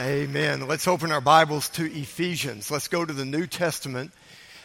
[0.00, 0.66] Amen.
[0.66, 2.70] Let's open our Bibles to Ephesians.
[2.70, 4.12] Let's go to the New Testament.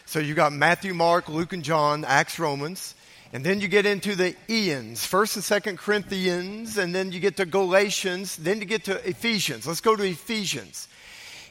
[0.06, 2.94] So you got Matthew, Mark, Luke, and John, Acts, Romans.
[3.34, 7.36] And then you get into the Ians, First and Second Corinthians, and then you get
[7.36, 9.66] to Galatians, then you get to Ephesians.
[9.66, 10.88] Let's go to Ephesians.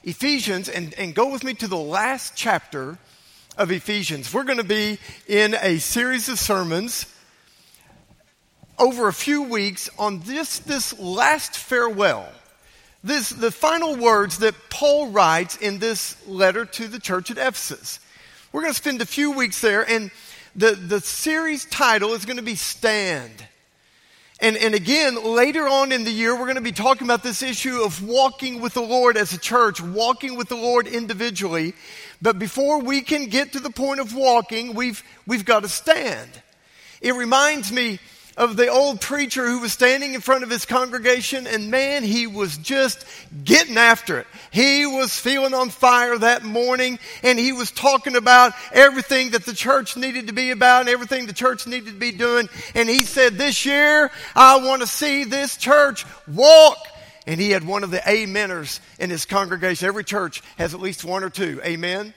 [0.03, 2.97] Ephesians, and, and go with me to the last chapter
[3.55, 4.33] of Ephesians.
[4.33, 4.97] We're going to be
[5.27, 7.05] in a series of sermons
[8.79, 12.27] over a few weeks on this, this last farewell
[13.05, 17.99] this, the final words that Paul writes in this letter to the church at Ephesus.
[18.51, 20.09] We're going to spend a few weeks there, and
[20.55, 23.45] the, the series title is going to be Stand.
[24.41, 27.43] And, and again, later on in the year, we're going to be talking about this
[27.43, 31.73] issue of walking with the Lord as a church, walking with the Lord individually.
[32.23, 36.31] But before we can get to the point of walking, we've, we've got to stand.
[37.01, 37.99] It reminds me
[38.37, 42.27] of the old preacher who was standing in front of his congregation and man, he
[42.27, 43.05] was just
[43.43, 44.27] getting after it.
[44.51, 49.53] He was feeling on fire that morning and he was talking about everything that the
[49.53, 52.49] church needed to be about and everything the church needed to be doing.
[52.73, 56.77] And he said, this year, I want to see this church walk.
[57.27, 59.87] And he had one of the ameners in his congregation.
[59.87, 61.59] Every church has at least one or two.
[61.63, 62.13] Amen.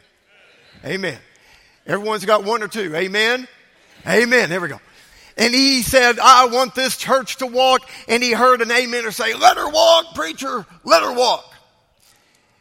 [0.84, 1.18] Amen.
[1.86, 2.94] Everyone's got one or two.
[2.94, 3.48] Amen.
[4.06, 4.50] Amen.
[4.50, 4.80] There we go.
[5.38, 7.88] And he said, I want this church to walk.
[8.08, 11.44] And he heard an amener say, let her walk, preacher, let her walk.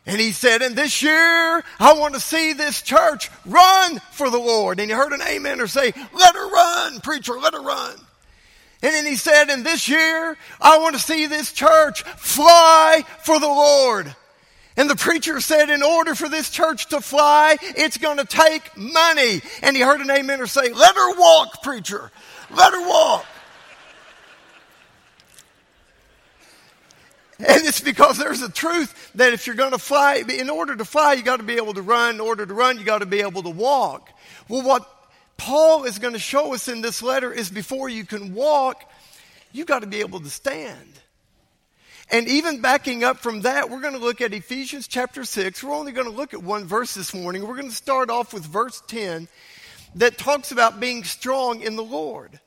[0.05, 4.37] And he said, and this year, I want to see this church run for the
[4.37, 4.79] Lord.
[4.79, 7.95] And he heard an amener say, let her run, preacher, let her run.
[8.83, 13.39] And then he said, and this year, I want to see this church fly for
[13.39, 14.15] the Lord.
[14.77, 18.77] And the preacher said, in order for this church to fly, it's going to take
[18.77, 19.41] money.
[19.63, 22.11] And he heard an amener say, let her walk, preacher.
[22.49, 23.25] Let her walk.
[27.39, 30.85] And it's because there's a truth that if you're going to fly, in order to
[30.85, 32.15] fly, you got to be able to run.
[32.15, 34.09] In order to run, you got to be able to walk.
[34.47, 34.89] Well, what
[35.37, 38.89] Paul is going to show us in this letter is before you can walk,
[39.51, 40.99] you've got to be able to stand.
[42.09, 45.63] And even backing up from that, we're going to look at Ephesians chapter 6.
[45.63, 47.45] We're only going to look at one verse this morning.
[47.45, 49.27] We're going to start off with verse 10
[49.95, 52.39] that talks about being strong in the Lord.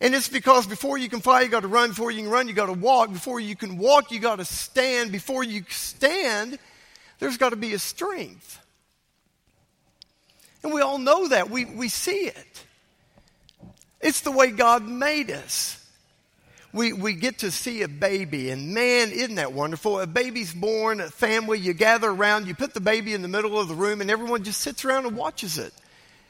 [0.00, 1.90] And it's because before you can fly, you got to run.
[1.90, 3.12] Before you can run, you got to walk.
[3.12, 5.12] Before you can walk, you got to stand.
[5.12, 6.58] Before you stand,
[7.20, 8.60] there's got to be a strength.
[10.62, 11.50] And we all know that.
[11.50, 12.64] We, we see it.
[14.00, 15.80] It's the way God made us.
[16.74, 20.00] We, we get to see a baby, and man, isn't that wonderful?
[20.00, 23.60] A baby's born, a family, you gather around, you put the baby in the middle
[23.60, 25.72] of the room, and everyone just sits around and watches it.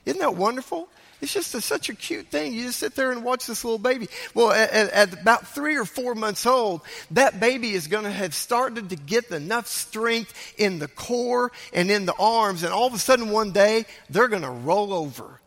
[0.07, 0.89] Isn't that wonderful?
[1.21, 2.53] It's just a, such a cute thing.
[2.53, 4.09] You just sit there and watch this little baby.
[4.35, 6.83] Well, at, at about three or four months old,
[7.13, 11.91] that baby is going to have started to get enough strength in the core and
[11.91, 15.41] in the arms, and all of a sudden one day, they're going to roll over.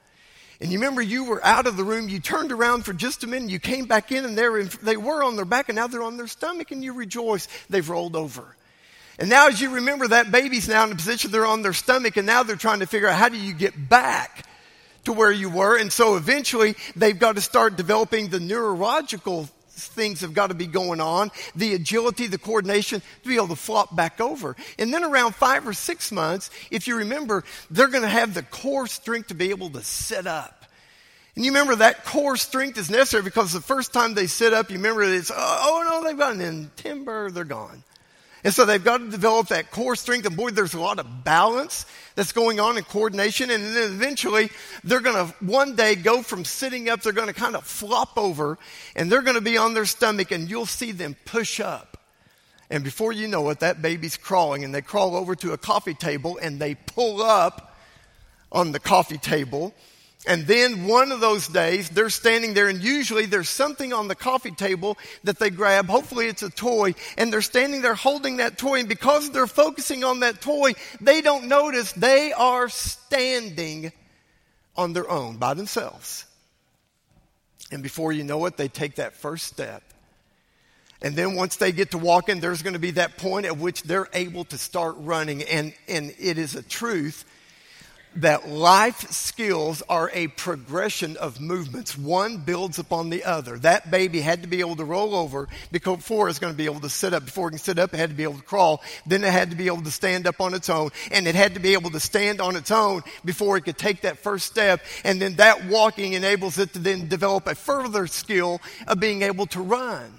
[0.59, 3.27] And you remember you were out of the room, you turned around for just a
[3.27, 5.75] minute, you came back in, and they were, in, they were on their back, and
[5.75, 8.56] now they're on their stomach, and you rejoice they've rolled over.
[9.19, 12.17] And now, as you remember, that baby's now in a position they're on their stomach,
[12.17, 14.45] and now they're trying to figure out how do you get back
[15.05, 15.77] to where you were.
[15.77, 20.67] And so eventually they've got to start developing the neurological things have got to be
[20.67, 24.55] going on, the agility, the coordination to be able to flop back over.
[24.77, 28.43] And then around five or six months, if you remember, they're going to have the
[28.43, 30.65] core strength to be able to sit up.
[31.35, 34.71] And you remember that core strength is necessary because the first time they sit up,
[34.71, 37.83] you remember it's, oh, no, they've got an timber, they're gone.
[38.47, 40.25] And so they've got to develop that core strength.
[40.25, 41.85] And boy, there's a lot of balance
[42.15, 43.51] that's going on in coordination.
[43.51, 44.49] And then eventually
[44.85, 48.17] they're going to one day go from sitting up, they're going to kind of flop
[48.17, 48.57] over
[48.95, 51.97] and they're going to be on their stomach and you'll see them push up.
[52.69, 55.93] And before you know it, that baby's crawling and they crawl over to a coffee
[55.93, 57.75] table and they pull up
[58.49, 59.73] on the coffee table
[60.27, 64.15] and then one of those days, they're standing there, and usually there's something on the
[64.15, 65.87] coffee table that they grab.
[65.87, 66.95] Hopefully, it's a toy.
[67.17, 68.79] And they're standing there holding that toy.
[68.79, 73.93] And because they're focusing on that toy, they don't notice they are standing
[74.75, 76.25] on their own by themselves.
[77.71, 79.81] And before you know it, they take that first step.
[81.01, 83.83] And then once they get to walking, there's going to be that point at which
[83.83, 85.43] they're able to start running.
[85.43, 87.23] And, and it is a truth
[88.17, 91.97] that life skills are a progression of movements.
[91.97, 93.57] One builds upon the other.
[93.59, 96.81] That baby had to be able to roll over before it's going to be able
[96.81, 97.25] to sit up.
[97.25, 98.81] Before it can sit up, it had to be able to crawl.
[99.05, 100.89] Then it had to be able to stand up on its own.
[101.11, 104.01] And it had to be able to stand on its own before it could take
[104.01, 104.81] that first step.
[105.03, 109.45] And then that walking enables it to then develop a further skill of being able
[109.47, 110.11] to run.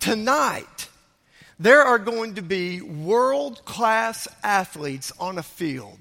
[0.00, 0.88] Tonight,
[1.60, 5.98] there are going to be world class athletes on a field.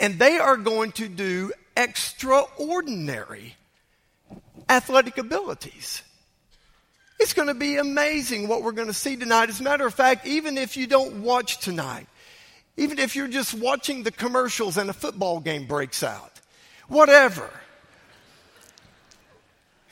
[0.00, 3.56] And they are going to do extraordinary
[4.68, 6.02] athletic abilities.
[7.20, 9.48] It's going to be amazing what we're going to see tonight.
[9.48, 12.06] As a matter of fact, even if you don't watch tonight,
[12.76, 16.40] even if you're just watching the commercials and a football game breaks out,
[16.88, 17.48] whatever.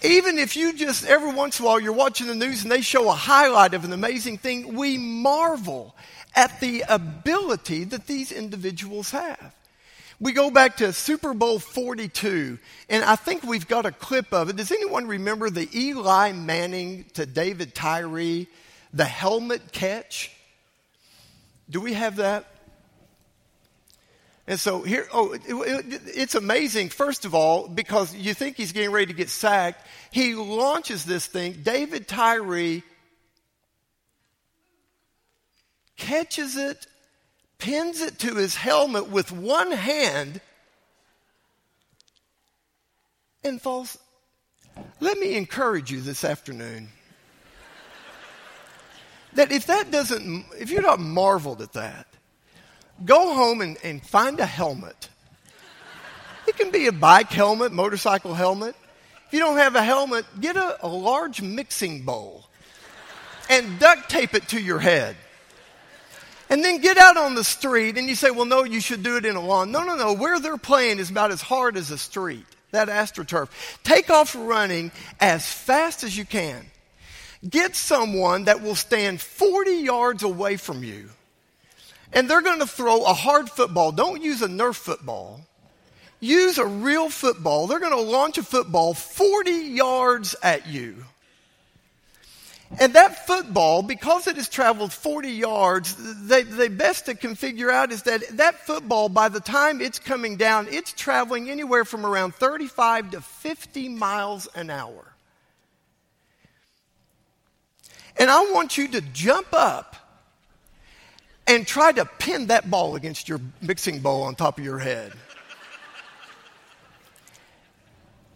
[0.03, 2.81] Even if you just every once in a while you're watching the news and they
[2.81, 5.95] show a highlight of an amazing thing, we marvel
[6.35, 9.55] at the ability that these individuals have.
[10.23, 12.57] We go back to Super Bowl 42,
[12.89, 14.55] and I think we've got a clip of it.
[14.55, 18.47] Does anyone remember the Eli Manning to David Tyree,
[18.93, 20.31] the helmet catch?
[21.69, 22.47] Do we have that?
[24.47, 28.71] And so here, oh, it, it, it's amazing, first of all, because you think he's
[28.71, 29.85] getting ready to get sacked.
[30.13, 31.63] He launches this thing.
[31.65, 32.85] David Tyree
[35.97, 36.87] catches it,
[37.63, 40.41] pins it to his helmet with one hand,
[43.45, 43.97] and falls.
[44.99, 46.89] Let me encourage you this afternoon
[49.35, 52.09] that if that doesn't, if you're not marveled at that,
[53.05, 55.09] go home and, and find a helmet.
[56.49, 58.75] It can be a bike helmet, motorcycle helmet.
[59.29, 62.49] If you don't have a helmet, get a, a large mixing bowl
[63.49, 65.15] and duct tape it to your head.
[66.53, 69.17] And then get out on the street and you say, well, no, you should do
[69.17, 69.73] it in a lawn.
[69.73, 70.13] No, no, no.
[70.13, 73.49] Where they're playing is about as hard as a street, that AstroTurf.
[73.85, 76.67] Take off running as fast as you can.
[77.49, 81.09] Get someone that will stand 40 yards away from you
[82.13, 83.91] and they're going to throw a hard football.
[83.91, 85.41] Don't use a Nerf football.
[86.21, 87.67] Use a real football.
[87.67, 91.07] They're going to launch a football 40 yards at you.
[92.81, 97.71] And that football, because it has traveled 40 yards, they, the best it can figure
[97.71, 102.07] out is that that football, by the time it's coming down, it's traveling anywhere from
[102.07, 105.05] around 35 to 50 miles an hour.
[108.17, 109.97] And I want you to jump up
[111.47, 115.13] and try to pin that ball against your mixing bowl on top of your head.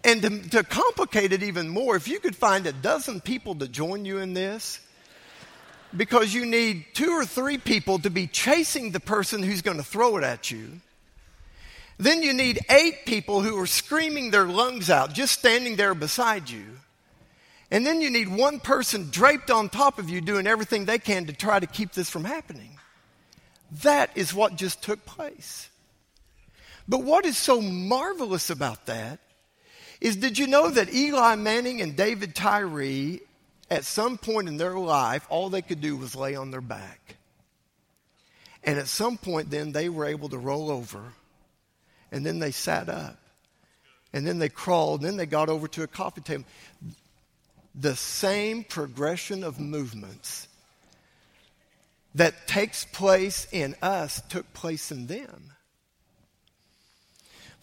[0.07, 3.67] And to, to, complicate it even more, if you could find a dozen people to
[3.67, 4.79] join you in this,
[5.97, 9.83] because you need two or three people to be chasing the person who's going to
[9.83, 10.81] throw it at you.
[11.99, 16.49] Then you need eight people who are screaming their lungs out, just standing there beside
[16.49, 16.67] you.
[17.73, 21.27] And then you need one person draped on top of you doing everything they can
[21.27, 22.79] to try to keep this from happening.
[23.83, 25.69] That is what just took place.
[26.87, 29.19] But what is so marvelous about that
[30.01, 33.21] is did you know that Eli Manning and David Tyree,
[33.71, 37.17] at some point in their life, all they could do was lay on their back?
[38.63, 41.13] And at some point, then they were able to roll over,
[42.11, 43.17] and then they sat up,
[44.13, 46.45] and then they crawled, and then they got over to a coffee table.
[47.75, 50.49] The same progression of movements
[52.15, 55.53] that takes place in us took place in them.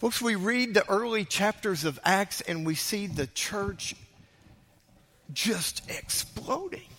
[0.04, 3.94] Folks, we read the early chapters of Acts and we see the church
[5.32, 6.90] just exploding.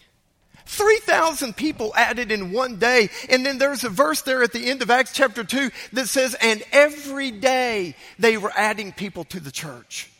[0.66, 3.12] 3,000 people added in one day.
[3.30, 6.36] And then there's a verse there at the end of Acts chapter 2 that says,
[6.42, 10.12] and every day they were adding people to the church.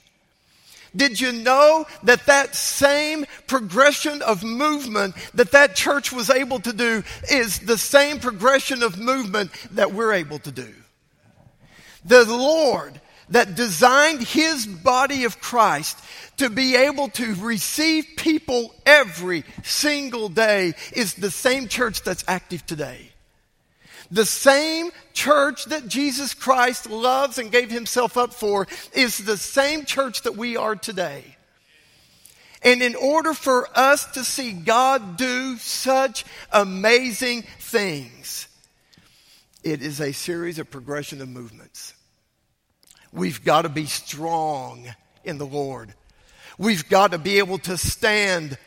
[0.96, 6.72] Did you know that that same progression of movement that that church was able to
[6.72, 10.72] do is the same progression of movement that we're able to do?
[12.06, 15.98] The Lord that designed his body of Christ
[16.38, 22.66] to be able to receive people every single day is the same church that's active
[22.66, 23.10] today.
[24.12, 29.86] The same church that Jesus Christ loves and gave himself up for is the same
[29.86, 31.24] church that we are today.
[32.62, 38.48] And in order for us to see God do such amazing things,
[39.64, 41.95] it is a series of progression of movements.
[43.16, 44.86] We've got to be strong
[45.24, 45.94] in the Lord.
[46.58, 48.58] We've got to be able to stand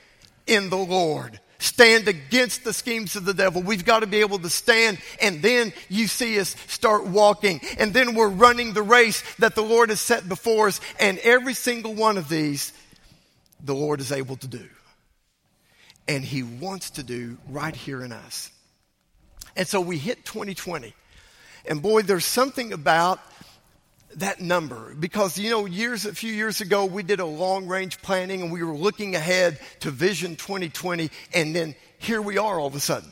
[0.46, 3.62] in the Lord stand against the schemes of the devil.
[3.62, 7.92] We've got to be able to stand and then you see us start walking and
[7.92, 10.80] then we're running the race that the Lord has set before us.
[11.00, 12.72] And every single one of these,
[13.62, 14.68] the Lord is able to do.
[16.06, 18.50] And he wants to do right here in us.
[19.56, 20.94] And so we hit 2020.
[21.66, 23.20] And boy, there's something about
[24.16, 24.94] that number.
[24.94, 28.52] Because you know years a few years ago we did a long range planning and
[28.52, 32.80] we were looking ahead to vision 2020 and then here we are all of a
[32.80, 33.10] sudden.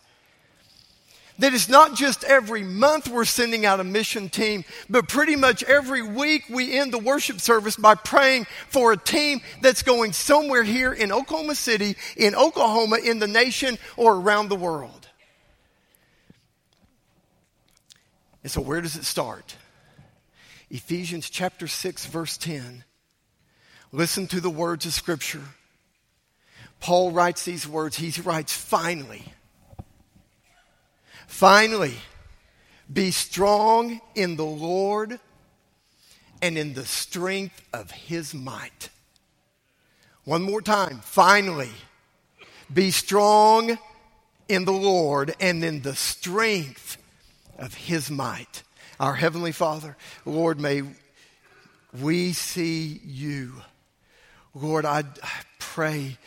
[1.41, 5.63] That it's not just every month we're sending out a mission team, but pretty much
[5.63, 10.61] every week we end the worship service by praying for a team that's going somewhere
[10.61, 15.07] here in Oklahoma City, in Oklahoma, in the nation, or around the world.
[18.43, 19.55] And so, where does it start?
[20.69, 22.83] Ephesians chapter 6, verse 10.
[23.91, 25.41] Listen to the words of Scripture.
[26.79, 27.97] Paul writes these words.
[27.97, 29.23] He writes, finally.
[31.31, 31.95] Finally,
[32.91, 35.19] be strong in the Lord
[36.39, 38.89] and in the strength of his might.
[40.23, 40.99] One more time.
[40.99, 41.71] Finally,
[42.71, 43.79] be strong
[44.49, 46.97] in the Lord and in the strength
[47.57, 48.61] of his might.
[48.99, 50.83] Our Heavenly Father, Lord, may
[51.99, 53.53] we see you.
[54.53, 56.17] Lord, I, I pray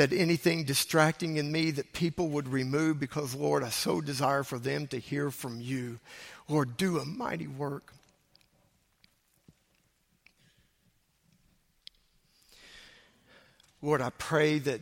[0.00, 4.58] that anything distracting in me that people would remove because, Lord, I so desire for
[4.58, 5.98] them to hear from you.
[6.48, 7.92] Lord, do a mighty work.
[13.82, 14.80] Lord, I pray that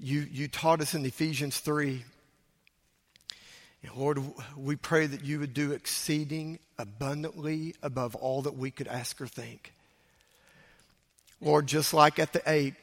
[0.00, 2.02] you, you taught us in Ephesians 3.
[3.82, 4.18] And Lord,
[4.56, 9.26] we pray that you would do exceeding abundantly above all that we could ask or
[9.26, 9.74] think.
[11.38, 12.76] Lord, just like at the eight,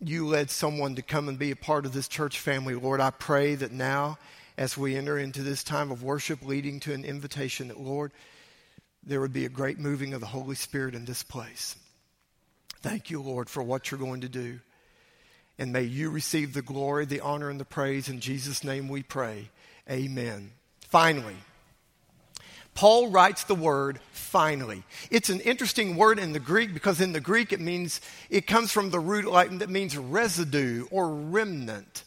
[0.00, 2.74] you led someone to come and be a part of this church family.
[2.74, 4.18] Lord, I pray that now,
[4.56, 8.12] as we enter into this time of worship leading to an invitation, that, Lord,
[9.04, 11.76] there would be a great moving of the Holy Spirit in this place.
[12.80, 14.60] Thank you, Lord, for what you're going to do.
[15.58, 18.08] And may you receive the glory, the honor, and the praise.
[18.08, 19.50] In Jesus' name we pray.
[19.90, 20.52] Amen.
[20.82, 21.36] Finally,
[22.74, 24.84] Paul writes the word finally.
[25.10, 28.70] It's an interesting word in the Greek because in the Greek it means, it comes
[28.70, 32.04] from the root Latin that means residue or remnant.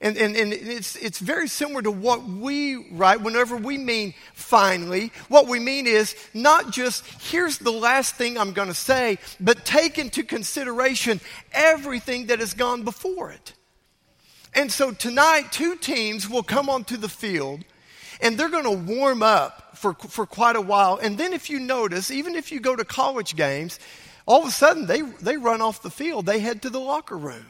[0.00, 5.12] And, and, and it's, it's very similar to what we write whenever we mean finally.
[5.28, 9.64] What we mean is not just, here's the last thing I'm going to say, but
[9.64, 11.20] take into consideration
[11.52, 13.54] everything that has gone before it.
[14.54, 17.64] And so tonight, two teams will come onto the field
[18.20, 20.96] and they're going to warm up for, for quite a while.
[20.96, 23.78] And then, if you notice, even if you go to college games,
[24.26, 27.18] all of a sudden they, they run off the field, they head to the locker
[27.18, 27.46] room.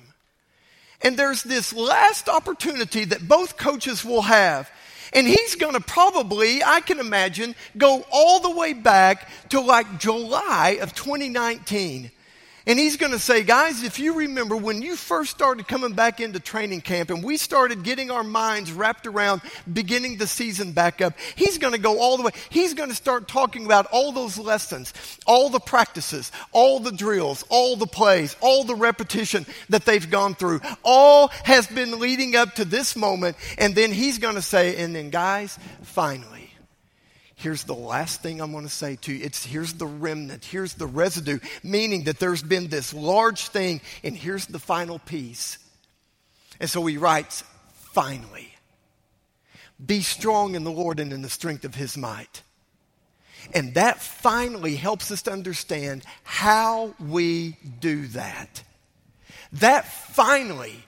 [1.02, 4.70] And there's this last opportunity that both coaches will have.
[5.12, 9.98] And he's going to probably, I can imagine, go all the way back to like
[9.98, 12.10] July of 2019.
[12.66, 16.18] And he's going to say, guys, if you remember when you first started coming back
[16.18, 21.02] into training camp and we started getting our minds wrapped around beginning the season back
[21.02, 22.30] up, he's going to go all the way.
[22.48, 24.94] He's going to start talking about all those lessons,
[25.26, 30.34] all the practices, all the drills, all the plays, all the repetition that they've gone
[30.34, 30.62] through.
[30.82, 33.36] All has been leading up to this moment.
[33.58, 36.43] And then he's going to say, and then guys, finally,
[37.44, 39.22] here's the last thing I'm going to say to you.
[39.22, 44.16] It's here's the remnant, here's the residue, meaning that there's been this large thing, and
[44.16, 45.58] here's the final piece.
[46.58, 47.44] And so he writes,
[47.92, 48.48] finally,
[49.84, 52.42] be strong in the Lord and in the strength of his might.
[53.52, 58.62] And that finally helps us to understand how we do that.
[59.52, 59.84] That
[60.14, 60.82] finally,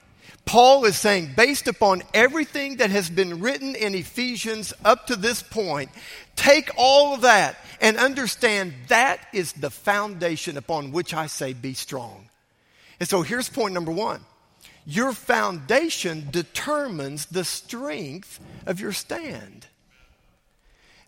[0.47, 5.43] Paul is saying, based upon everything that has been written in Ephesians up to this
[5.43, 5.91] point,
[6.37, 11.73] take all of that and understand that is the foundation upon which I say be
[11.73, 12.29] strong.
[12.99, 14.21] And so here's point number one
[14.85, 19.67] your foundation determines the strength of your stand.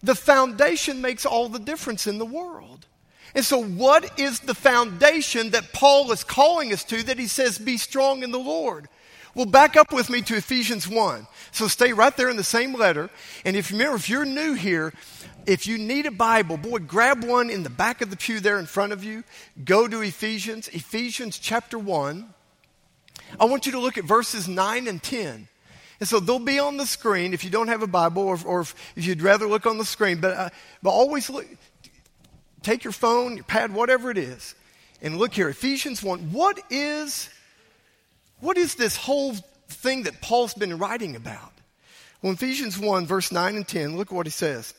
[0.04, 2.86] The foundation makes all the difference in the world.
[3.34, 7.58] And so, what is the foundation that Paul is calling us to that he says,
[7.58, 8.90] be strong in the Lord?
[9.36, 11.28] Well, back up with me to Ephesians 1.
[11.52, 13.10] So, stay right there in the same letter.
[13.46, 14.94] And if you remember, if you're new here,
[15.46, 18.60] if you need a Bible, boy, grab one in the back of the pew there
[18.60, 19.24] in front of you.
[19.64, 22.34] Go to Ephesians, Ephesians chapter 1.
[23.40, 25.48] I want you to look at verses 9 and 10.
[26.00, 28.62] And so they'll be on the screen if you don't have a Bible or, or
[28.62, 30.22] if, if, you'd rather look on the screen.
[30.22, 30.50] But, uh,
[30.82, 31.46] but always look,
[32.64, 34.56] take your phone, your pad, whatever it is,
[35.02, 35.50] and look here.
[35.50, 36.32] Ephesians 1.
[36.32, 37.30] What is,
[38.40, 39.36] what is this whole
[39.68, 41.52] thing that Paul's been writing about?
[42.22, 44.74] Well, Ephesians 1, verse 9 and 10, look what he says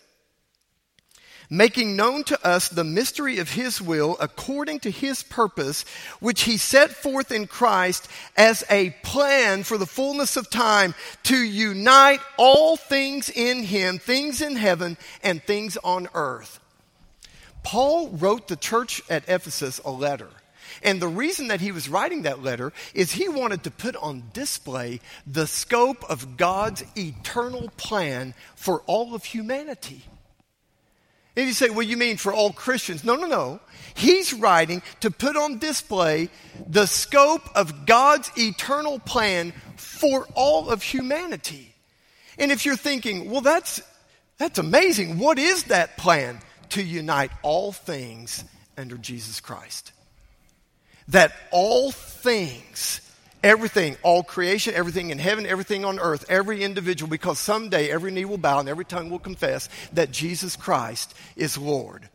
[1.51, 5.85] making known to us the mystery of his will according to his purpose,
[6.21, 11.37] which he set forth in Christ as a plan for the fullness of time to
[11.37, 16.61] unite all things in him, things in heaven and things on earth.
[17.63, 20.31] Paul wrote the church at Ephesus a letter.
[20.83, 24.25] And the reason that he was writing that letter is he wanted to put on
[24.33, 30.05] display the scope of God's eternal plan for all of humanity.
[31.37, 33.05] And you say, well, you mean for all Christians?
[33.05, 33.61] No, no, no.
[33.95, 36.29] He's writing to put on display
[36.67, 41.75] the scope of God's eternal plan for all of humanity.
[42.39, 43.81] And if you're thinking, well, that's,
[44.39, 45.19] that's amazing.
[45.19, 46.41] What is that plan?
[46.71, 48.45] To unite all things
[48.79, 49.93] under Jesus Christ.
[51.11, 53.01] That all things
[53.43, 58.27] Everything, all creation, everything in heaven, everything on earth, every individual, because someday every knee
[58.27, 62.07] will bow and every tongue will confess that Jesus Christ is Lord.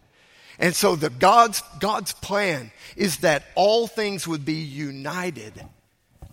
[0.59, 5.53] And so the God's, God's plan is that all things would be united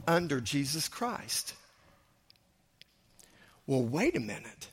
[0.06, 1.54] under Jesus Christ.
[3.66, 4.68] Well, wait a minute.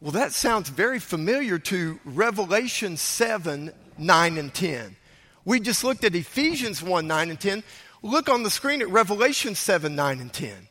[0.00, 4.96] Well, that sounds very familiar to Revelation 7, 9, and 10.
[5.44, 7.62] We just looked at Ephesians 1, 9, and 10.
[8.02, 10.68] Look on the screen at Revelation 7, 9, and 10.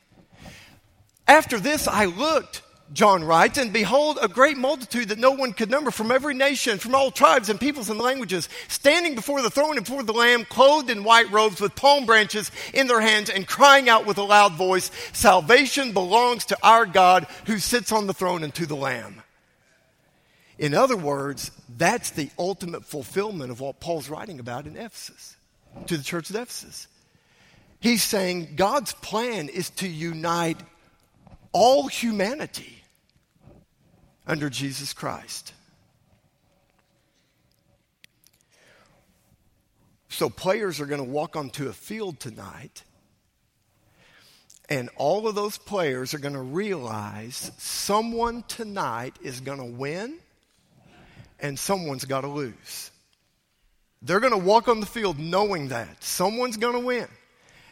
[1.27, 5.71] After this, I looked, John writes, and behold, a great multitude that no one could
[5.71, 9.77] number from every nation, from all tribes and peoples and languages, standing before the throne
[9.77, 13.47] and before the Lamb, clothed in white robes with palm branches in their hands, and
[13.47, 18.13] crying out with a loud voice, Salvation belongs to our God who sits on the
[18.13, 19.22] throne and to the Lamb.
[20.57, 25.35] In other words, that's the ultimate fulfillment of what Paul's writing about in Ephesus,
[25.87, 26.87] to the church of Ephesus.
[27.79, 30.59] He's saying God's plan is to unite
[31.51, 32.83] all humanity
[34.25, 35.53] under Jesus Christ.
[40.09, 42.83] So, players are going to walk onto a field tonight,
[44.69, 50.19] and all of those players are going to realize someone tonight is going to win
[51.39, 52.91] and someone's got to lose.
[54.01, 57.07] They're going to walk on the field knowing that someone's going to win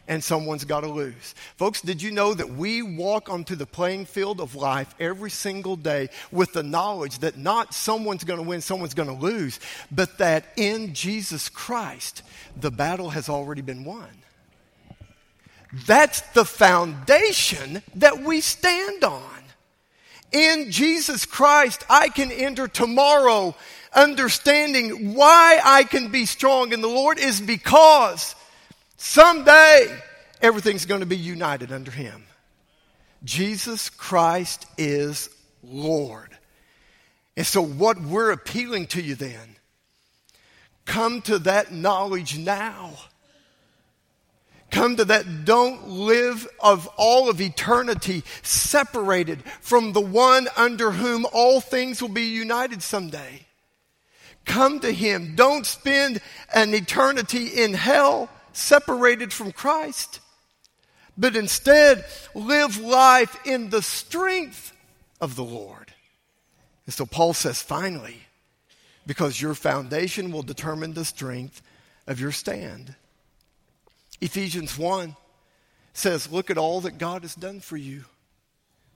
[0.08, 1.34] and someone's got to lose.
[1.56, 5.76] Folks, did you know that we walk onto the playing field of life every single
[5.76, 10.18] day with the knowledge that not someone's going to win, someone's going to lose, but
[10.18, 12.22] that in Jesus Christ,
[12.58, 14.08] the battle has already been won?
[15.86, 19.41] That's the foundation that we stand on.
[20.32, 23.54] In Jesus Christ, I can enter tomorrow
[23.94, 28.34] understanding why I can be strong in the Lord is because
[29.04, 30.00] Someday,
[30.40, 32.22] everything's going to be united under Him.
[33.24, 35.28] Jesus Christ is
[35.60, 36.30] Lord.
[37.36, 39.56] And so, what we're appealing to you then,
[40.84, 42.94] come to that knowledge now.
[44.72, 51.26] Come to that, don't live of all of eternity separated from the one under whom
[51.30, 53.46] all things will be united someday.
[54.46, 55.34] Come to Him.
[55.36, 56.22] Don't spend
[56.54, 60.20] an eternity in hell separated from Christ,
[61.18, 64.72] but instead live life in the strength
[65.20, 65.92] of the Lord.
[66.86, 68.22] And so Paul says, finally,
[69.06, 71.60] because your foundation will determine the strength
[72.06, 72.94] of your stand.
[74.22, 75.16] Ephesians 1
[75.92, 78.04] says, Look at all that God has done for you.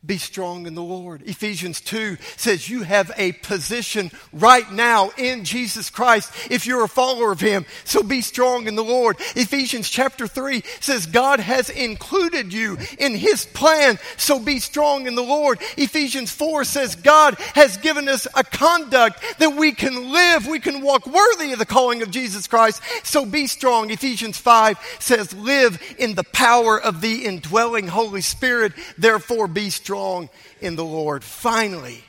[0.06, 1.22] Be strong in the Lord.
[1.26, 6.88] Ephesians 2 says you have a position right now in Jesus Christ if you're a
[6.88, 7.66] follower of Him.
[7.84, 9.16] So be strong in the Lord.
[9.34, 13.98] Ephesians chapter 3 says God has included you in His plan.
[14.16, 15.58] So be strong in the Lord.
[15.76, 20.46] Ephesians 4 says God has given us a conduct that we can live.
[20.46, 22.80] We can walk worthy of the calling of Jesus Christ.
[23.02, 23.90] So be strong.
[23.90, 28.72] Ephesians 5 says live in the power of the indwelling Holy Spirit.
[28.98, 30.28] Therefore be strong strong
[30.60, 31.24] in the Lord.
[31.24, 32.04] Finally,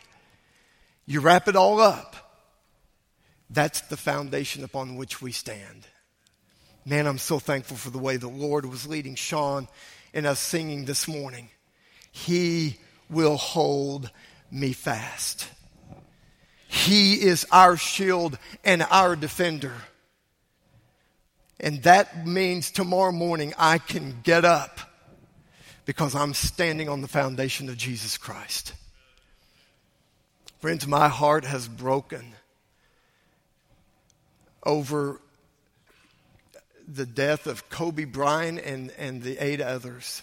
[1.05, 2.17] you wrap it all up.
[3.49, 5.87] That's the foundation upon which we stand.
[6.85, 9.69] Man, I'm so thankful for the way the Lord was leading Sean
[10.13, 11.47] and us singing this morning.
[12.11, 12.77] He
[13.09, 14.11] will hold
[14.51, 15.47] me fast.
[16.67, 19.75] He is our shield and our defender.
[21.57, 24.86] And that means tomorrow morning I can get up
[25.87, 28.73] because I'm standing on the foundation of Jesus Christ.
[30.59, 32.33] Friends, my heart has broken
[34.63, 35.21] over
[36.89, 40.21] the death of Kobe Bryant and, and the eight others.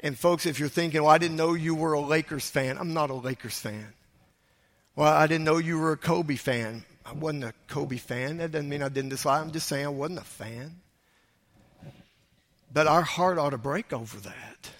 [0.00, 2.92] And folks, if you're thinking, well, I didn't know you were a Lakers fan, I'm
[2.92, 3.92] not a Lakers fan.
[4.96, 6.84] Well, I didn't know you were a Kobe fan.
[7.06, 8.38] I wasn't a Kobe fan.
[8.38, 9.40] That doesn't mean I didn't dislike.
[9.40, 10.80] I'm just saying I wasn't a fan.
[12.72, 14.70] But our heart ought to break over that.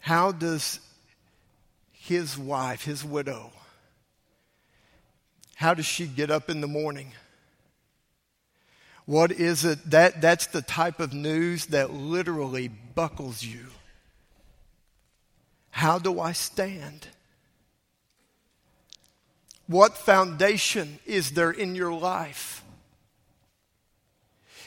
[0.00, 0.80] How does
[1.92, 3.52] his wife, his widow,
[5.56, 7.12] how does she get up in the morning?
[9.04, 9.90] What is it?
[9.90, 13.66] That, that's the type of news that literally buckles you.
[15.70, 17.08] How do I stand?
[19.66, 22.59] What foundation is there in your life?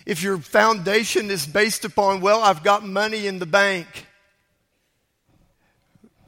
[0.05, 3.87] If your foundation is based upon, well, I've got money in the bank.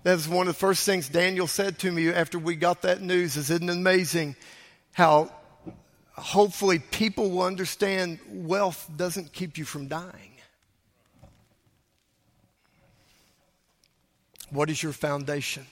[0.04, 3.02] That was one of the first things Daniel said to me after we got that
[3.02, 3.36] news.
[3.38, 4.36] Isn't it amazing
[4.94, 5.32] how
[6.12, 10.32] hopefully people will understand wealth doesn't keep you from dying?
[14.52, 15.66] What is your foundation?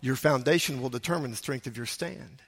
[0.00, 2.42] Your foundation will determine the strength of your stand.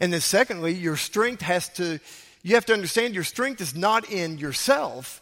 [0.00, 2.00] And then, secondly, your strength has to
[2.42, 5.20] you have to understand your strength is not in yourself,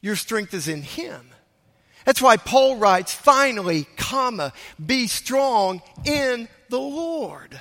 [0.00, 1.28] your strength is in Him.
[2.04, 4.52] That's why Paul writes, finally, comma,
[4.84, 7.60] be strong in the Lord.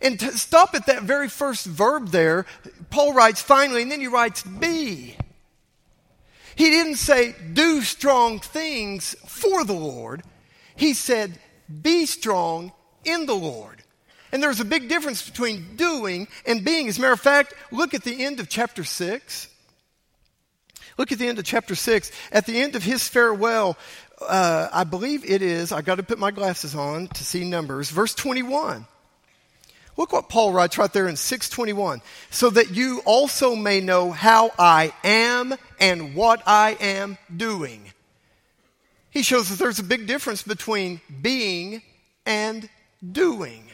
[0.00, 2.46] And to stop at that very first verb there,
[2.90, 5.16] Paul writes finally, and then he writes be.
[6.56, 10.22] He didn't say do strong things for the Lord.
[10.76, 11.38] He said
[11.82, 12.72] be strong
[13.04, 13.82] in the Lord.
[14.34, 16.88] And there's a big difference between doing and being.
[16.88, 19.48] As a matter of fact, look at the end of chapter 6.
[20.98, 22.10] Look at the end of chapter 6.
[22.32, 23.76] At the end of his farewell,
[24.28, 27.90] uh, I believe it is, I got to put my glasses on to see numbers,
[27.90, 28.86] verse 21.
[29.96, 32.02] Look what Paul writes right there in 621.
[32.30, 37.92] So that you also may know how I am and what I am doing.
[39.10, 41.82] He shows that there's a big difference between being
[42.26, 42.68] and
[43.12, 43.70] doing.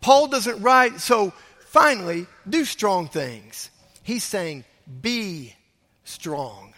[0.00, 1.32] Paul doesn't write, so
[1.66, 3.70] finally, do strong things.
[4.02, 4.64] He's saying,
[5.00, 5.54] be
[6.04, 6.72] strong.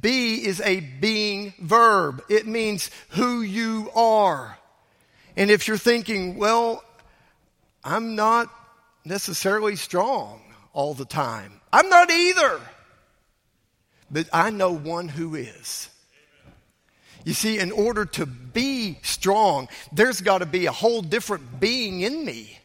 [0.00, 4.58] Be is a being verb, it means who you are.
[5.36, 6.84] And if you're thinking, well,
[7.82, 8.52] I'm not
[9.04, 10.42] necessarily strong
[10.74, 12.60] all the time, I'm not either.
[14.10, 15.90] But I know one who is.
[17.24, 22.00] You see, in order to be strong, there's got to be a whole different being
[22.00, 22.58] in me.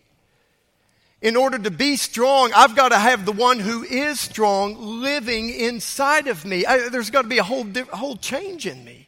[1.22, 5.50] In order to be strong, I've got to have the one who is strong living
[5.50, 6.66] inside of me.
[6.66, 9.08] I, there's got to be a whole, a whole change in me.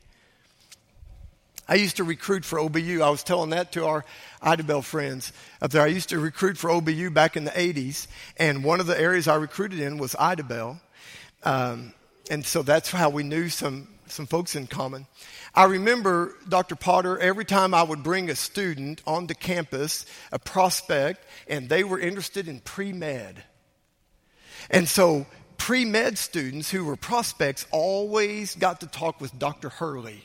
[1.68, 3.02] I used to recruit for OBU.
[3.02, 4.06] I was telling that to our
[4.42, 5.82] Idabel friends up there.
[5.82, 9.28] I used to recruit for OBU back in the 80s, and one of the areas
[9.28, 10.80] I recruited in was Idabel.
[11.44, 11.94] Um,
[12.30, 15.08] and so that's how we knew some, some folks in common.
[15.54, 16.76] I remember, Dr.
[16.76, 22.00] Potter, every time I would bring a student onto campus, a prospect, and they were
[22.00, 23.44] interested in pre med.
[24.70, 25.26] And so,
[25.58, 29.70] pre med students who were prospects always got to talk with Dr.
[29.70, 30.24] Hurley.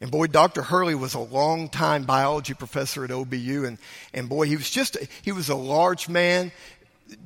[0.00, 0.62] And boy, Dr.
[0.62, 3.78] Hurley was a long-time biology professor at OBU, and,
[4.12, 6.52] and boy, he was just, he was a large man,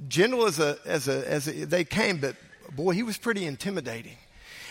[0.09, 2.37] gentle as a, as a, as a, they came, but
[2.77, 4.17] boy, he was pretty intimidating.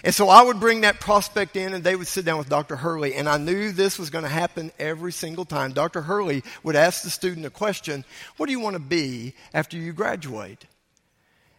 [0.03, 2.75] And so I would bring that prospect in and they would sit down with Dr.
[2.75, 3.15] Hurley.
[3.15, 5.73] And I knew this was going to happen every single time.
[5.73, 6.01] Dr.
[6.01, 8.05] Hurley would ask the student a question
[8.37, 10.65] What do you want to be after you graduate?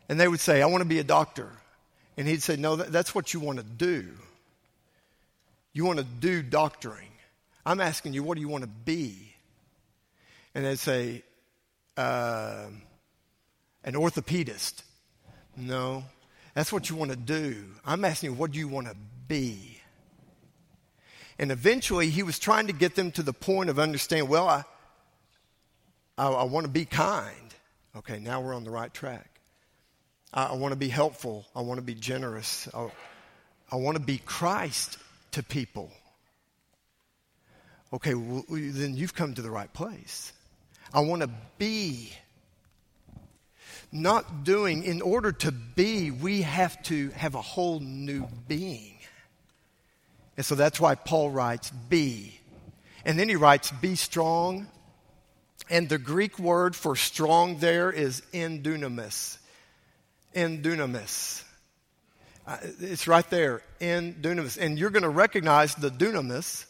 [0.09, 1.51] And they would say, I want to be a doctor.
[2.17, 4.07] And he'd say, No, that's what you want to do.
[5.73, 7.09] You want to do doctoring.
[7.67, 9.35] I'm asking you, what do you want to be?
[10.55, 11.23] And they'd say,
[11.97, 12.67] uh,
[13.85, 14.83] An orthopedist.
[15.57, 16.05] No,
[16.59, 17.65] that's what you want to do.
[17.87, 18.97] I'm asking you, what do you want to
[19.29, 19.81] be?
[21.39, 24.65] And eventually, he was trying to get them to the point of understanding, well, I,
[26.19, 27.55] I, I want to be kind.
[27.99, 29.39] Okay, now we're on the right track.
[30.35, 31.47] I, I want to be helpful.
[31.55, 32.69] I want to be generous.
[32.75, 32.91] I,
[33.71, 34.99] I want to be Christ
[35.31, 35.93] to people.
[37.93, 40.33] Okay, well, then you've come to the right place.
[40.93, 42.13] I want to be.
[43.91, 48.95] Not doing, in order to be, we have to have a whole new being.
[50.37, 52.39] And so that's why Paul writes, be.
[53.05, 54.69] And then he writes, be strong.
[55.71, 59.39] And the Greek word for strong there is endunamis
[60.35, 61.43] in dunamis.
[62.47, 64.59] Uh, it's right there in dunamis.
[64.59, 66.67] And you're going to recognize the dunamis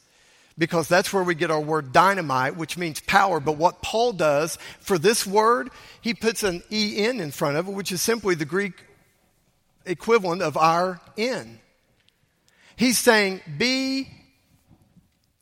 [0.59, 3.41] because that's where we get our word dynamite, which means power.
[3.41, 7.73] But what Paul does for this word, he puts an en in front of it,
[7.73, 8.75] which is simply the Greek
[9.87, 11.61] equivalent of our in.
[12.77, 14.09] He's saying, be,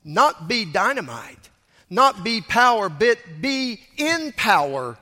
[0.05, 1.51] not be dynamite,
[1.91, 4.97] not be power, but be in power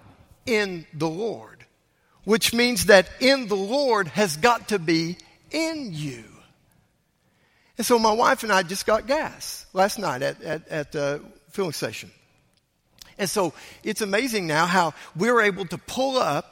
[0.46, 1.54] in the Lord
[2.24, 5.16] which means that in the Lord has got to be
[5.50, 6.24] in you.
[7.76, 11.22] And so my wife and I just got gas last night at, at, at the
[11.50, 12.10] filling station.
[13.18, 16.50] And so it's amazing now how we're able to pull up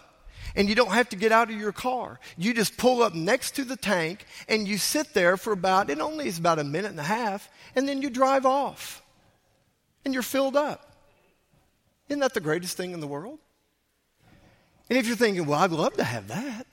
[0.54, 2.20] and you don't have to get out of your car.
[2.36, 6.00] You just pull up next to the tank and you sit there for about, it
[6.00, 9.02] only is about a minute and a half, and then you drive off
[10.04, 10.92] and you're filled up.
[12.08, 13.38] Isn't that the greatest thing in the world?
[14.90, 16.66] And if you're thinking, well, I'd love to have that.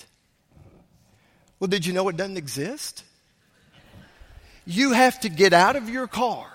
[1.59, 3.03] Well, did you know it doesn't exist?
[4.69, 6.45] You have to get out of your car.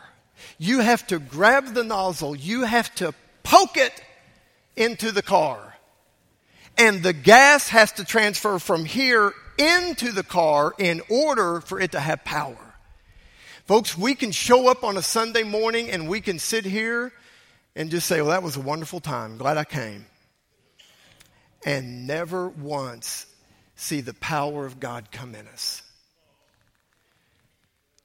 [0.57, 2.37] You have to grab the nozzle.
[2.37, 3.93] You have to poke it
[4.77, 5.75] into the car.
[6.79, 11.91] And the gas has to transfer from here into the car in order for it
[11.91, 12.57] to have power.
[13.67, 17.13] Folks, we can show up on a Sunday morning and we can sit here
[17.75, 19.39] and just say, well, that was a wonderful time.
[19.39, 20.07] Glad I came
[21.67, 23.27] and never once
[23.75, 25.84] see the power of God come in us.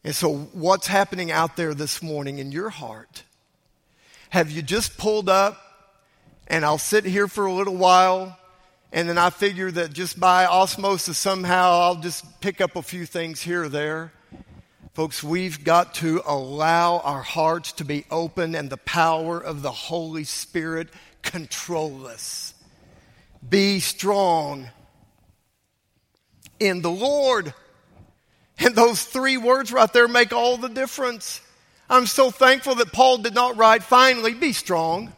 [0.04, 3.24] And so, what's happening out there this morning in your heart?
[4.30, 5.60] Have you just pulled up
[6.48, 8.38] and I'll sit here for a little while
[8.92, 13.06] and then I figure that just by osmosis somehow I'll just pick up a few
[13.06, 14.14] things here or there?
[14.94, 19.72] Folks, we've got to allow our hearts to be open and the power of the
[19.72, 20.90] Holy Spirit
[21.22, 22.54] control us.
[23.48, 24.70] Be strong
[26.60, 27.54] in the Lord.
[28.60, 31.42] And those three words right there make all the difference.
[31.90, 35.14] I'm so thankful that Paul did not write, finally, be strong.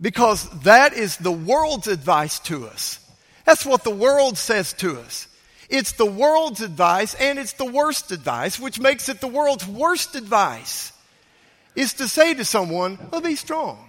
[0.00, 2.98] Because that is the world's advice to us.
[3.44, 5.28] That's what the world says to us.
[5.68, 10.16] It's the world's advice and it's the worst advice, which makes it the world's worst
[10.16, 10.92] advice,
[11.74, 13.88] is to say to someone, well, be strong.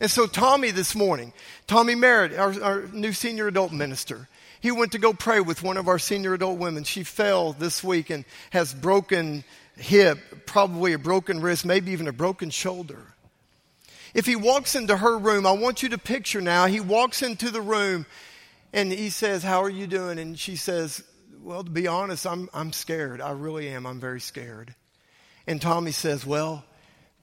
[0.00, 1.34] And so Tommy this morning,
[1.66, 4.26] Tommy Merritt, our, our, new senior adult minister,
[4.60, 6.84] he went to go pray with one of our senior adult women.
[6.84, 9.44] She fell this week and has broken
[9.76, 13.00] hip, probably a broken wrist, maybe even a broken shoulder.
[14.12, 17.50] If he walks into her room, I want you to picture now, he walks into
[17.50, 18.06] the room
[18.72, 20.18] and he says, How are you doing?
[20.18, 21.02] And she says,
[21.42, 23.20] Well, to be honest, I'm, I'm scared.
[23.20, 23.86] I really am.
[23.86, 24.74] I'm very scared.
[25.46, 26.64] And Tommy says, Well,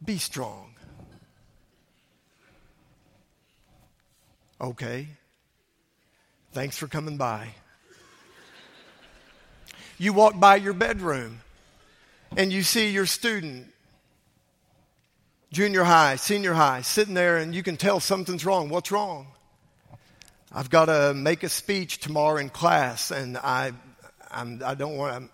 [0.03, 0.73] be strong.
[4.59, 5.07] Okay.
[6.53, 7.49] Thanks for coming by.
[9.97, 11.41] You walk by your bedroom
[12.35, 13.67] and you see your student,
[15.51, 18.69] junior high, senior high, sitting there and you can tell something's wrong.
[18.69, 19.27] What's wrong?
[20.51, 23.73] I've got to make a speech tomorrow in class and I,
[24.31, 25.29] I'm, I don't want, I'm,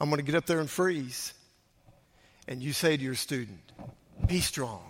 [0.00, 1.34] I'm going to get up there and freeze.
[2.48, 3.60] And you say to your student,
[4.26, 4.89] be strong.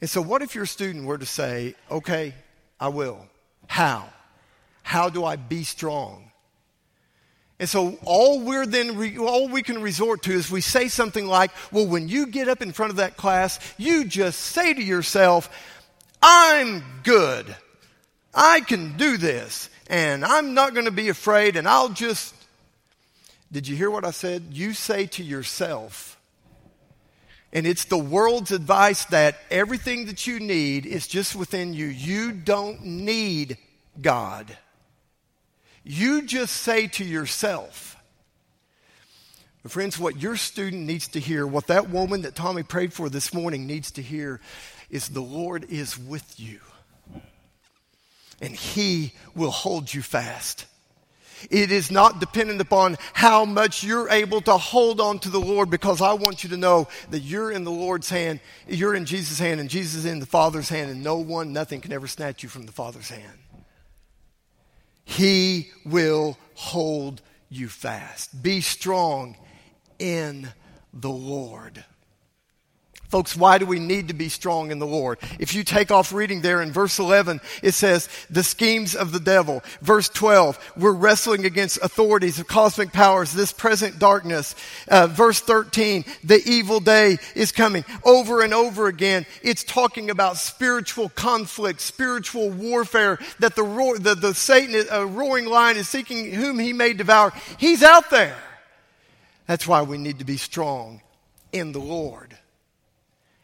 [0.00, 2.34] And so, what if your student were to say, okay,
[2.78, 3.26] I will?
[3.66, 4.08] How?
[4.82, 6.30] How do I be strong?
[7.58, 11.26] And so, all we're then, re- all we can resort to is we say something
[11.26, 14.82] like, well, when you get up in front of that class, you just say to
[14.82, 15.50] yourself,
[16.22, 17.54] I'm good.
[18.34, 19.68] I can do this.
[19.88, 21.56] And I'm not going to be afraid.
[21.56, 22.34] And I'll just,
[23.52, 24.44] did you hear what I said?
[24.52, 26.18] You say to yourself,
[27.52, 31.86] And it's the world's advice that everything that you need is just within you.
[31.86, 33.58] You don't need
[34.00, 34.56] God.
[35.82, 37.96] You just say to yourself,
[39.62, 43.08] but friends, what your student needs to hear, what that woman that Tommy prayed for
[43.08, 44.40] this morning needs to hear,
[44.88, 46.60] is the Lord is with you.
[48.40, 50.66] And He will hold you fast.
[51.50, 55.70] It is not dependent upon how much you're able to hold on to the Lord
[55.70, 59.38] because I want you to know that you're in the Lord's hand, you're in Jesus'
[59.38, 62.42] hand, and Jesus is in the Father's hand, and no one, nothing can ever snatch
[62.42, 63.38] you from the Father's hand.
[65.04, 68.42] He will hold you fast.
[68.42, 69.36] Be strong
[69.98, 70.48] in
[70.92, 71.84] the Lord.
[73.10, 75.18] Folks, why do we need to be strong in the Lord?
[75.40, 79.18] If you take off reading there in verse 11, it says, the schemes of the
[79.18, 79.64] devil.
[79.82, 84.54] Verse 12, we're wrestling against authorities of cosmic powers, this present darkness.
[84.86, 87.84] Uh, verse 13, the evil day is coming.
[88.04, 94.14] Over and over again, it's talking about spiritual conflict, spiritual warfare, that the, roar, the,
[94.14, 97.32] the Satan, a roaring lion is seeking whom he may devour.
[97.58, 98.38] He's out there.
[99.48, 101.02] That's why we need to be strong
[101.52, 102.36] in the Lord.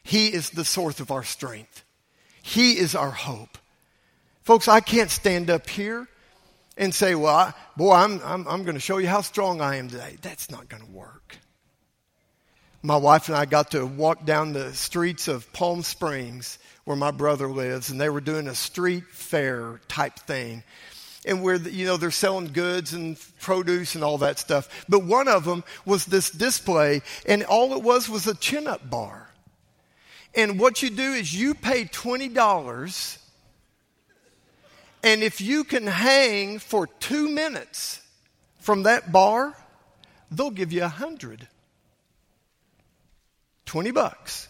[0.07, 1.83] He is the source of our strength.
[2.41, 3.59] He is our hope.
[4.45, 6.07] Folks, I can't stand up here
[6.77, 9.77] and say, well, I, boy, I'm, I'm, I'm going to show you how strong I
[9.77, 10.17] am today.
[10.23, 11.39] That's not going to work.
[12.85, 17.11] My wife and I got to walk down the streets of Palm Springs where my
[17.11, 20.63] brother lives, and they were doing a street fair type thing.
[21.27, 24.69] And where, you know, they're selling goods and produce and all that stuff.
[24.89, 28.89] But one of them was this display, and all it was was a chin up
[28.89, 29.26] bar.
[30.37, 33.19] And what you do is you pay $20,
[35.03, 38.03] and if you can hang for two minutes
[38.59, 39.57] from that bar,
[40.31, 41.49] they'll give you a hundred.
[43.65, 44.49] 20 bucks.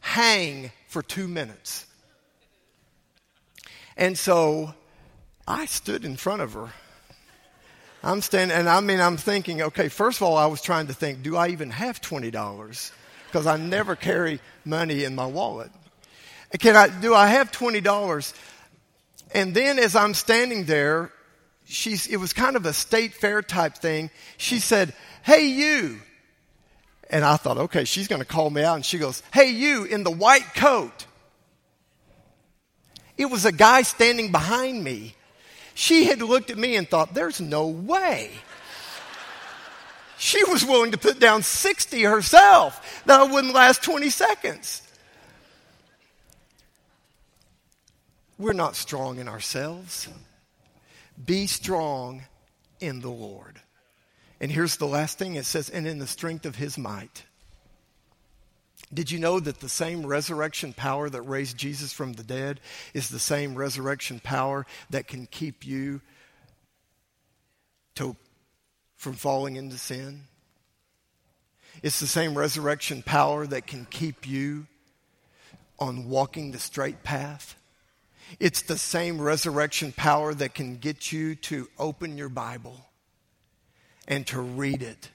[0.00, 1.86] Hang for two minutes.
[3.96, 4.74] And so
[5.46, 6.70] I stood in front of her.
[8.02, 10.94] I'm standing, and I mean, I'm thinking, okay, first of all, I was trying to
[10.94, 12.92] think, do I even have $20?
[13.32, 15.70] Because I never carry money in my wallet.
[16.58, 18.34] Can I, do I have $20?
[19.34, 21.10] And then as I'm standing there,
[21.64, 24.10] she's, it was kind of a state fair type thing.
[24.36, 24.92] She said,
[25.22, 25.98] Hey, you.
[27.08, 28.74] And I thought, okay, she's going to call me out.
[28.74, 31.06] And she goes, Hey, you in the white coat.
[33.16, 35.14] It was a guy standing behind me.
[35.74, 38.30] She had looked at me and thought, There's no way.
[40.22, 44.80] She was willing to put down 60 herself that wouldn't last 20 seconds.
[48.38, 50.06] We're not strong in ourselves.
[51.26, 52.22] Be strong
[52.78, 53.60] in the Lord.
[54.40, 57.24] And here's the last thing it says, and in the strength of his might.
[58.94, 62.60] Did you know that the same resurrection power that raised Jesus from the dead
[62.94, 66.00] is the same resurrection power that can keep you
[67.96, 68.14] to
[69.02, 70.20] from falling into sin.
[71.82, 74.68] It's the same resurrection power that can keep you
[75.80, 77.56] on walking the straight path.
[78.38, 82.76] It's the same resurrection power that can get you to open your Bible
[84.06, 85.10] and to read it.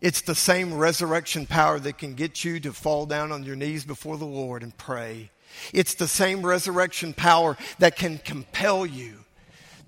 [0.00, 3.84] It's the same resurrection power that can get you to fall down on your knees
[3.84, 5.30] before the Lord and pray.
[5.74, 9.26] It's the same resurrection power that can compel you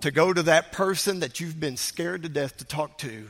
[0.02, 3.28] to go to that person that you've been scared to death to talk to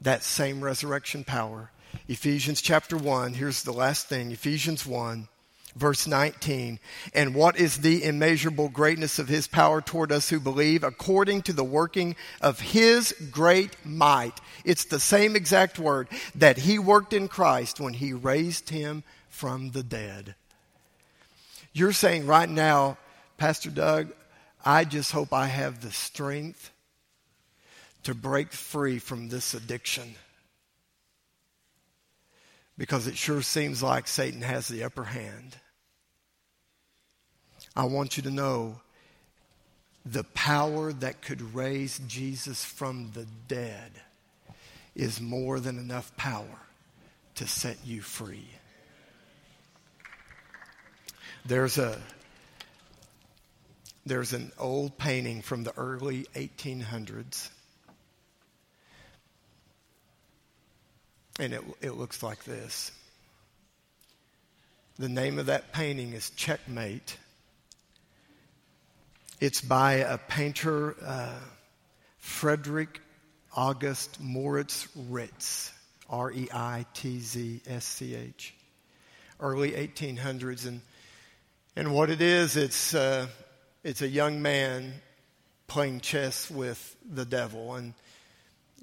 [0.00, 1.70] that same resurrection power.
[2.08, 5.28] Ephesians chapter 1, here's the last thing Ephesians 1,
[5.76, 6.78] verse 19.
[7.14, 11.52] And what is the immeasurable greatness of his power toward us who believe, according to
[11.52, 14.40] the working of his great might?
[14.64, 19.70] It's the same exact word that he worked in Christ when he raised him from
[19.70, 20.34] the dead.
[21.72, 22.98] You're saying right now,
[23.36, 24.08] Pastor Doug,
[24.64, 26.72] I just hope I have the strength
[28.04, 30.14] to break free from this addiction.
[32.76, 35.56] Because it sure seems like Satan has the upper hand.
[37.74, 38.80] I want you to know
[40.04, 43.92] the power that could raise Jesus from the dead
[44.94, 46.58] is more than enough power
[47.34, 48.48] to set you free.
[51.44, 51.98] There's a
[54.04, 57.50] there's an old painting from the early 1800s
[61.38, 62.90] And it, it looks like this.
[64.98, 67.16] The name of that painting is Checkmate.
[69.40, 71.38] It's by a painter, uh,
[72.18, 73.00] Frederick
[73.54, 75.72] August Moritz Ritz,
[76.10, 78.54] R E I T Z S C H.
[79.40, 80.66] early 1800s.
[80.66, 80.80] And,
[81.76, 83.28] and what it is, it's, uh,
[83.84, 84.92] it's a young man
[85.68, 87.76] playing chess with the devil.
[87.76, 87.94] And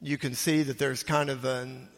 [0.01, 1.89] you can see that there's kind of an,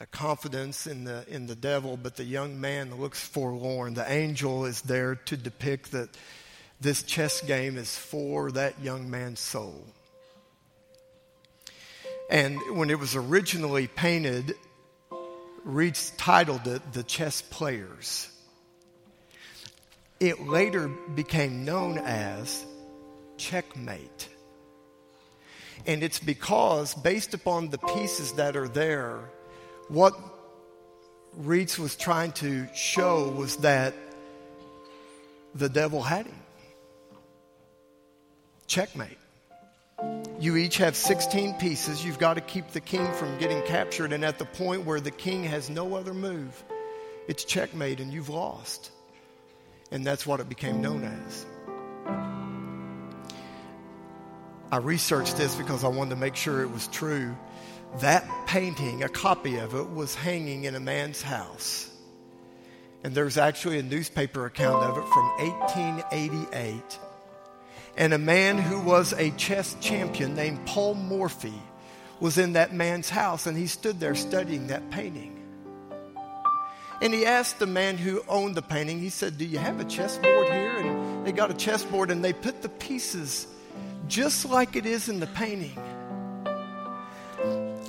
[0.00, 3.92] a confidence in the, in the devil, but the young man looks forlorn.
[3.92, 6.08] The angel is there to depict that
[6.80, 9.84] this chess game is for that young man's soul.
[12.30, 14.54] And when it was originally painted,
[15.64, 18.30] Reeds titled it The Chess Players.
[20.18, 22.64] It later became known as
[23.36, 24.28] Checkmate.
[25.84, 29.30] And it's because, based upon the pieces that are there,
[29.90, 30.14] what
[31.36, 33.92] Reeds was trying to show was that
[35.54, 36.38] the devil had him.
[38.68, 39.18] Checkmate.
[40.38, 42.04] You each have 16 pieces.
[42.04, 44.12] You've got to keep the king from getting captured.
[44.12, 46.62] And at the point where the king has no other move,
[47.26, 48.92] it's checkmate and you've lost.
[49.90, 51.46] And that's what it became known as.
[54.72, 57.34] I researched this because I wanted to make sure it was true.
[57.98, 61.90] That painting, a copy of it, was hanging in a man's house.
[63.02, 66.98] And there's actually a newspaper account of it from 1888
[67.96, 71.52] and a man who was a chess champion named Paul Morphy
[72.20, 75.36] was in that man's house, and he stood there studying that painting.
[77.02, 79.84] And he asked the man who owned the painting, he said, Do you have a
[79.84, 80.76] chessboard here?
[80.76, 83.46] And they got a chessboard, and they put the pieces
[84.06, 85.78] just like it is in the painting.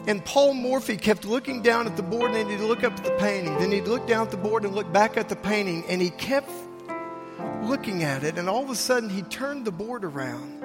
[0.08, 3.04] And Paul Morphy kept looking down at the board, and then he'd look up at
[3.04, 3.58] the painting.
[3.60, 6.10] Then he'd look down at the board and look back at the painting, and he
[6.10, 6.50] kept
[7.64, 10.62] looking at it, and all of a sudden he turned the board around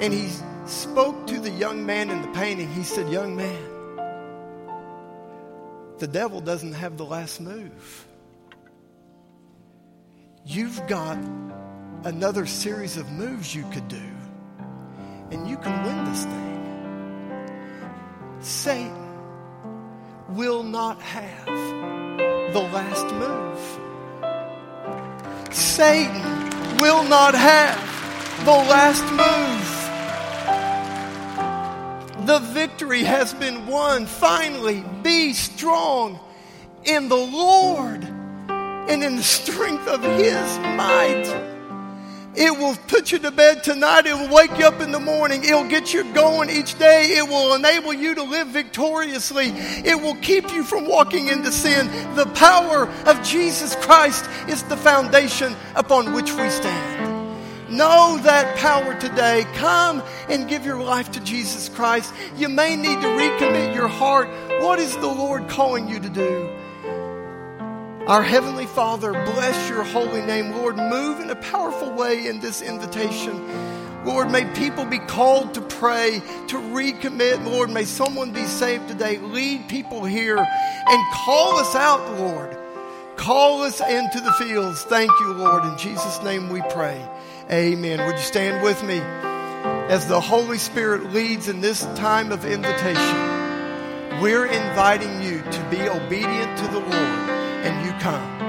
[0.00, 0.28] and he
[0.66, 2.70] spoke to the young man in the painting.
[2.72, 3.62] He said, Young man,
[5.98, 8.06] the devil doesn't have the last move.
[10.44, 11.18] You've got
[12.04, 14.02] another series of moves you could do,
[15.30, 16.55] and you can win this thing.
[18.46, 18.94] Satan
[20.28, 21.46] will not have
[22.52, 23.58] the last move.
[25.52, 27.76] Satan will not have
[28.44, 29.66] the last move.
[32.28, 34.06] The victory has been won.
[34.06, 36.20] Finally, be strong
[36.84, 41.55] in the Lord and in the strength of His might.
[42.36, 44.06] It will put you to bed tonight.
[44.06, 45.42] It will wake you up in the morning.
[45.42, 47.16] It will get you going each day.
[47.16, 49.52] It will enable you to live victoriously.
[49.54, 51.86] It will keep you from walking into sin.
[52.14, 57.16] The power of Jesus Christ is the foundation upon which we stand.
[57.70, 59.44] Know that power today.
[59.54, 62.12] Come and give your life to Jesus Christ.
[62.36, 64.28] You may need to recommit your heart.
[64.62, 66.55] What is the Lord calling you to do?
[68.06, 70.52] Our Heavenly Father, bless your holy name.
[70.52, 74.04] Lord, move in a powerful way in this invitation.
[74.04, 77.44] Lord, may people be called to pray, to recommit.
[77.44, 79.18] Lord, may someone be saved today.
[79.18, 82.56] Lead people here and call us out, Lord.
[83.16, 84.82] Call us into the fields.
[84.84, 85.64] Thank you, Lord.
[85.64, 87.04] In Jesus' name we pray.
[87.50, 88.06] Amen.
[88.06, 89.00] Would you stand with me
[89.90, 94.20] as the Holy Spirit leads in this time of invitation?
[94.22, 98.45] We're inviting you to be obedient to the Lord and you come.